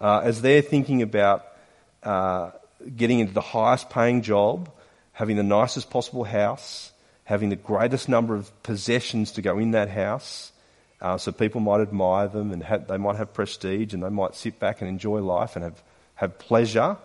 [0.00, 1.46] Uh, as they're thinking about
[2.02, 2.50] uh,
[2.96, 4.70] getting into the highest paying job,
[5.12, 6.92] having the nicest possible house,
[7.24, 10.52] having the greatest number of possessions to go in that house.
[11.00, 14.58] Uh, so people might admire them and they might have prestige and they might sit
[14.58, 15.82] back and enjoy life and have,
[16.14, 16.96] have pleasure.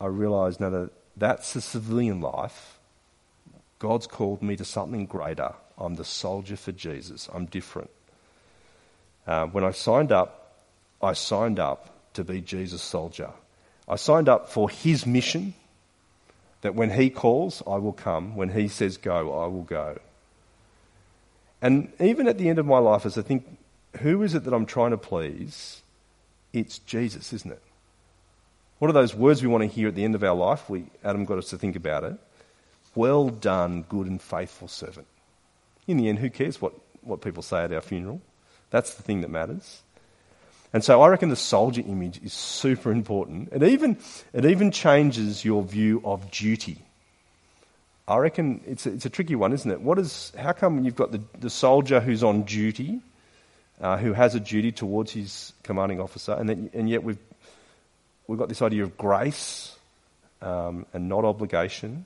[0.00, 2.78] I realise now that that's the civilian life.
[3.78, 5.54] God's called me to something greater.
[5.76, 7.28] I'm the soldier for Jesus.
[7.32, 7.90] I'm different.
[9.26, 10.43] Uh, when I signed up,
[11.02, 13.30] I signed up to be Jesus' soldier.
[13.88, 15.54] I signed up for his mission
[16.64, 18.36] that when He calls, I will come.
[18.36, 19.98] When He says go, I will go.
[21.60, 23.58] And even at the end of my life, as I think,
[24.00, 25.82] who is it that I'm trying to please?
[26.54, 27.62] It's Jesus, isn't it?
[28.78, 30.70] What are those words we want to hear at the end of our life?
[30.70, 32.16] We, Adam got us to think about it.
[32.94, 35.06] Well done, good and faithful servant.
[35.86, 38.22] In the end, who cares what, what people say at our funeral?
[38.70, 39.82] That's the thing that matters.
[40.74, 43.50] And so I reckon the soldier image is super important.
[43.52, 43.96] It even,
[44.32, 46.78] it even changes your view of duty.
[48.08, 49.80] I reckon it's a, it's a tricky one, isn't it?
[49.80, 53.00] What is, how come you've got the, the soldier who's on duty,
[53.80, 57.18] uh, who has a duty towards his commanding officer, and, then, and yet we've,
[58.26, 59.78] we've got this idea of grace
[60.42, 62.04] um, and not obligation.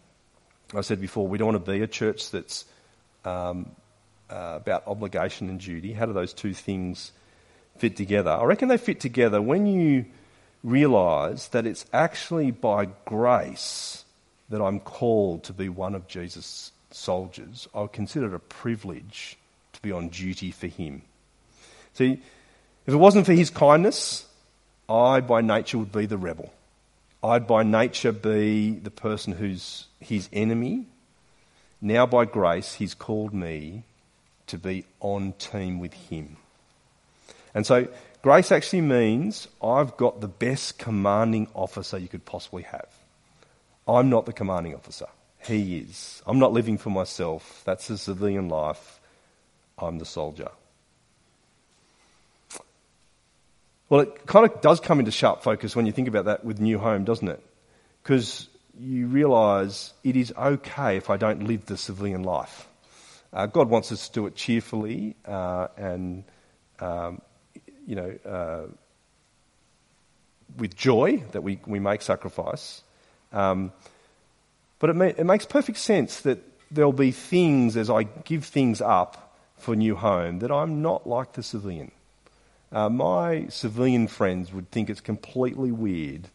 [0.75, 2.67] I said before, we don't want to be a church that's
[3.25, 3.71] um,
[4.29, 5.95] uh, about obligation and duty.
[5.95, 7.13] How do those two things
[7.79, 8.31] fit together.
[8.31, 10.05] I reckon they fit together when you
[10.63, 14.05] realize that it's actually by grace
[14.49, 17.69] that I'm called to be one of Jesus' soldiers.
[17.75, 19.37] I consider it a privilege
[19.75, 21.03] to be on duty for him.
[21.95, 22.21] See,
[22.87, 24.27] if it wasn't for his kindness,
[24.89, 26.53] I by nature would be the rebel.
[27.23, 30.87] I'd by nature be the person who's his enemy.
[31.81, 33.83] Now, by grace, he's called me
[34.47, 36.37] to be on team with him.
[37.59, 37.89] And so
[38.23, 42.87] grace actually means I've got the best commanding officer you could possibly have.
[43.89, 45.07] I'm not the commanding officer.
[45.45, 46.23] He is.
[46.25, 47.63] I'm not living for myself.
[47.65, 49.01] That's a civilian life.
[49.77, 50.51] I'm the soldier.
[53.89, 56.61] Well, it kind of does come into sharp focus when you think about that with
[56.61, 57.45] New Home, doesn't it?
[58.05, 62.69] Because you realise it is okay if I don't live the civilian life.
[63.33, 66.23] Uh, God wants us to do it cheerfully uh, and
[66.79, 67.21] um,
[67.89, 68.67] you know, uh,
[70.59, 72.83] with joy that we, we make sacrifice.
[73.33, 73.73] Um,
[74.79, 76.39] but it, it makes perfect sense that
[76.71, 81.33] there'll be things as I give things up for new home that I'm not like
[81.33, 81.91] the civilian.
[82.71, 86.29] Uh, my civilian friends would think it's completely weird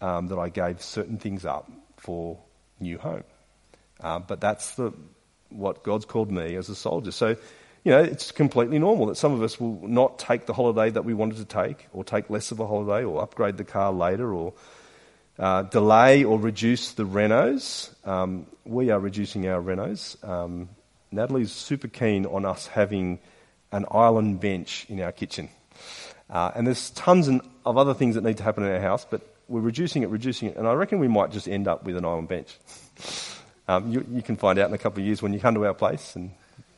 [0.00, 2.38] um, that I gave certain things up for
[2.78, 3.24] new home.
[4.00, 4.92] Uh, but that's the,
[5.50, 7.10] what God's called me as a soldier.
[7.10, 7.36] So
[7.84, 11.04] you know, it's completely normal that some of us will not take the holiday that
[11.04, 14.32] we wanted to take, or take less of a holiday, or upgrade the car later,
[14.32, 14.54] or
[15.38, 17.90] uh, delay or reduce the renos.
[18.06, 20.22] Um, we are reducing our renos.
[20.26, 20.68] Um,
[21.10, 23.18] Natalie's super keen on us having
[23.72, 25.48] an island bench in our kitchen.
[26.30, 29.22] Uh, and there's tons of other things that need to happen in our house, but
[29.48, 32.04] we're reducing it, reducing it, and I reckon we might just end up with an
[32.04, 32.56] island bench.
[33.68, 35.64] Um, you, you, can find out in a couple of years when you come to
[35.64, 36.32] our place and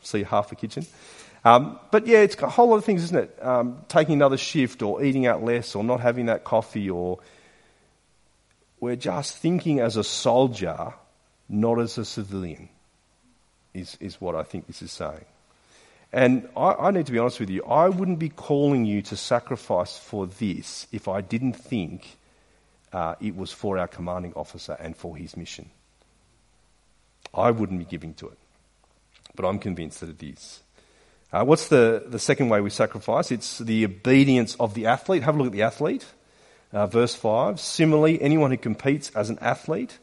[0.07, 0.87] see half the kitchen.
[1.45, 3.39] Um, but yeah, it's a whole lot of things, isn't it?
[3.43, 7.19] Um, taking another shift or eating out less or not having that coffee or
[8.81, 10.95] we're just thinking as a soldier,
[11.49, 12.69] not as a civilian,
[13.73, 15.25] is, is what I think this is saying.
[16.13, 19.17] And I, I need to be honest with you, I wouldn't be calling you to
[19.17, 22.17] sacrifice for this if I didn't think
[22.93, 25.71] uh, it was for our commanding officer and for his mission.
[27.35, 28.39] I wouldn't be giving to it
[29.35, 30.61] but I'm convinced that it is.
[31.33, 33.33] Uh, what's the, the second way we sacrifice?
[33.33, 35.25] It's the obedience of the athlete.
[35.25, 36.07] Have a look at the athlete.
[36.73, 37.59] Uh, verse 5.
[37.59, 39.99] Similarly, anyone who competes as an athlete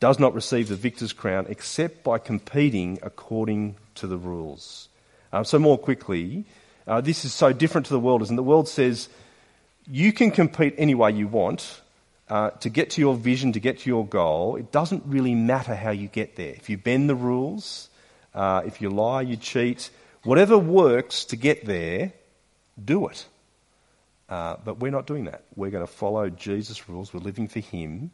[0.00, 4.88] does not receive the victor's crown except by competing according to the rules.
[5.32, 6.44] Uh, so, more quickly,
[6.86, 8.36] uh, this is so different to the world, isn't it?
[8.36, 9.08] The world says
[9.86, 11.80] you can compete any way you want
[12.28, 14.56] uh, to get to your vision, to get to your goal.
[14.56, 16.52] It doesn't really matter how you get there.
[16.52, 17.88] If you bend the rules,
[18.34, 19.90] uh, if you lie, you cheat,
[20.24, 22.12] whatever works to get there,
[22.82, 23.26] do it.
[24.28, 25.44] Uh, but we're not doing that.
[25.54, 27.12] We're going to follow Jesus' rules.
[27.12, 28.10] We're living for Him.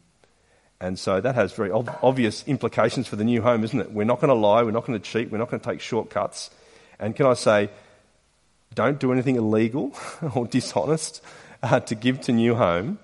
[0.79, 3.91] And so that has very ob- obvious implications for the new home, isn't it?
[3.91, 4.63] We're not going to lie.
[4.63, 5.31] We're not going to cheat.
[5.31, 6.49] We're not going to take shortcuts.
[6.99, 7.69] And can I say,
[8.73, 9.93] don't do anything illegal
[10.35, 11.23] or dishonest
[11.63, 12.99] uh, to give to New Home.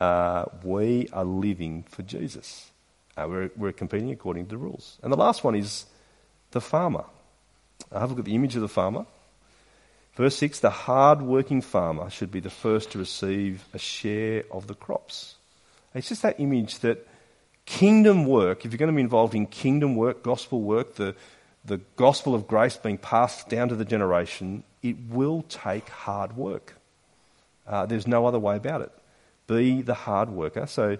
[0.00, 2.70] Uh, we are living for Jesus.
[3.16, 4.98] Uh, we're, we're competing according to the rules.
[5.02, 5.86] And the last one is
[6.54, 7.04] the farmer.
[7.92, 9.04] Have a look at the image of the farmer.
[10.14, 14.66] Verse 6 the hard working farmer should be the first to receive a share of
[14.66, 15.34] the crops.
[15.94, 17.06] It's just that image that
[17.66, 21.14] kingdom work, if you're going to be involved in kingdom work, gospel work, the,
[21.64, 26.74] the gospel of grace being passed down to the generation, it will take hard work.
[27.66, 28.92] Uh, there's no other way about it.
[29.46, 30.66] Be the hard worker.
[30.66, 30.98] So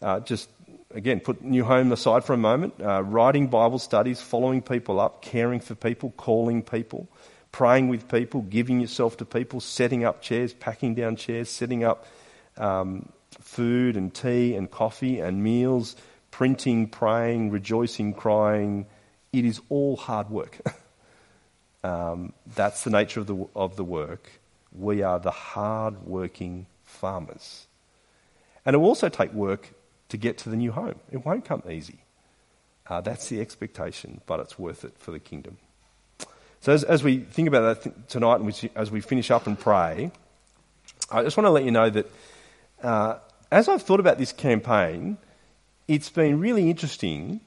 [0.00, 0.48] uh, just,
[0.94, 2.74] again, put New Home aside for a moment.
[2.80, 7.08] Uh, writing Bible studies, following people up, caring for people, calling people,
[7.52, 12.06] praying with people, giving yourself to people, setting up chairs, packing down chairs, setting up
[12.56, 13.08] um,
[13.40, 15.96] food and tea and coffee and meals,
[16.30, 18.86] printing, praying, rejoicing, crying.
[19.32, 20.58] It is all hard work.
[21.84, 24.30] um, that's the nature of the, of the work.
[24.72, 27.66] We are the hard working farmers.
[28.64, 29.72] And it will also take work
[30.08, 30.96] to get to the new home.
[31.10, 31.98] It won't come easy.
[32.86, 35.58] Uh, that's the expectation, but it's worth it for the kingdom.
[36.60, 39.46] So, as, as we think about that th- tonight, and we, as we finish up
[39.46, 40.10] and pray,
[41.10, 42.10] I just want to let you know that
[42.82, 43.18] uh,
[43.50, 45.18] as I've thought about this campaign,
[45.86, 47.40] it's been really interesting.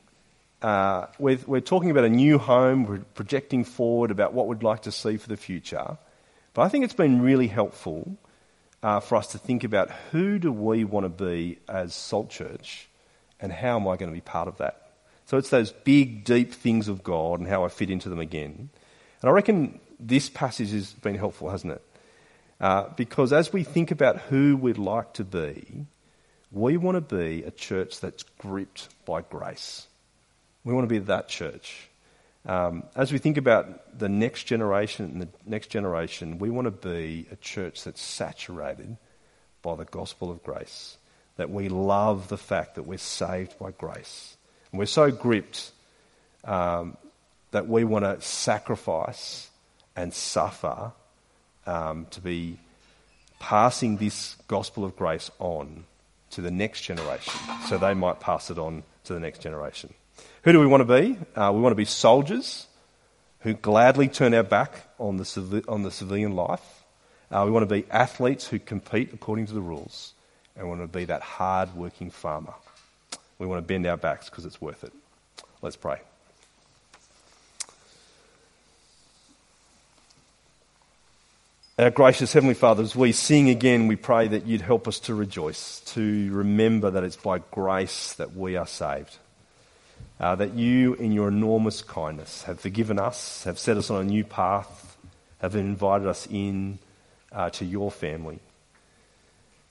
[0.62, 4.84] Uh, we're, we're, talking about a new home, we're projecting forward about what we'd like
[4.84, 5.98] to see for the future.
[6.54, 8.18] But I think it's been really helpful
[8.84, 12.90] uh, for us to think about who do we want to be as Salt Church
[13.40, 14.92] and how am I going to be part of that?
[15.26, 18.70] So it's those big, deep things of God and how I fit into them again.
[19.22, 21.82] And I reckon this passage has been helpful, hasn't it?
[22.60, 25.86] Uh, because as we think about who we'd like to be,
[26.52, 29.88] we want to be a church that's gripped by grace.
[30.64, 31.88] We want to be that church.
[32.46, 36.72] Um, as we think about the next generation and the next generation, we want to
[36.72, 38.98] be a church that's saturated
[39.62, 40.98] by the gospel of grace.
[41.38, 44.38] That we love the fact that we're saved by grace.
[44.72, 45.72] And we're so gripped
[46.44, 46.98] um,
[47.52, 49.50] that we want to sacrifice
[49.96, 50.92] and suffer
[51.68, 52.58] um, to be
[53.40, 55.86] passing this gospel of grace on
[56.32, 57.34] to the next generation
[57.68, 59.94] so they might pass it on to the next generation.
[60.44, 61.18] Who do we want to be?
[61.36, 62.66] Uh, we want to be soldiers
[63.42, 66.84] who gladly turn our back on the, civi- on the civilian life.
[67.30, 70.14] Uh, we want to be athletes who compete according to the rules.
[70.56, 72.54] And we want to be that hard working farmer.
[73.38, 74.92] We want to bend our backs because it's worth it.
[75.62, 76.02] Let's pray.
[81.78, 85.16] Our gracious Heavenly Father, as we sing again, we pray that you'd help us to
[85.16, 89.18] rejoice, to remember that it's by grace that we are saved
[90.22, 94.04] uh, that you, in your enormous kindness, have forgiven us, have set us on a
[94.04, 94.96] new path,
[95.40, 96.78] have invited us in
[97.32, 98.40] uh, to your family.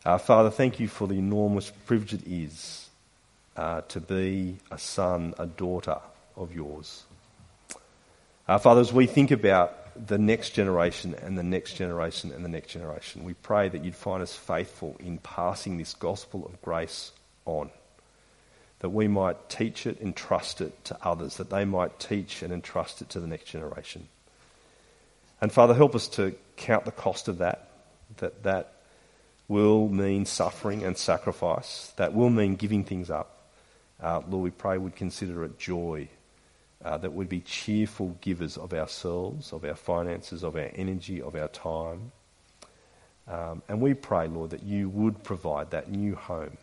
[0.05, 2.91] Uh, Father, thank you for the enormous privilege it is
[3.57, 5.99] uh, to be a son, a daughter
[6.37, 7.05] of yours.
[8.49, 9.77] Uh, Father, as we think about
[10.09, 13.95] the next generation and the next generation and the next generation, we pray that you'd
[13.95, 17.13] find us faithful in passing this gospel of grace
[17.45, 17.71] on
[18.81, 23.01] that we might teach it, entrust it to others, that they might teach and entrust
[23.01, 24.09] it to the next generation.
[25.41, 27.69] And Father, help us to count the cost of that,
[28.19, 28.73] that that
[29.49, 33.49] will mean suffering and sacrifice, that will mean giving things up.
[34.03, 36.09] Uh, Lord, we pray we'd consider it joy,
[36.85, 41.35] uh, that we'd be cheerful givers of ourselves, of our finances, of our energy, of
[41.35, 42.13] our time.
[43.29, 46.57] Um, and we pray, Lord, that you would provide that new home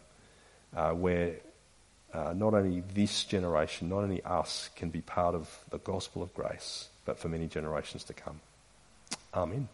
[0.76, 1.36] uh, where
[2.18, 6.34] uh, not only this generation, not only us, can be part of the gospel of
[6.34, 8.40] grace, but for many generations to come.
[9.34, 9.70] Amen.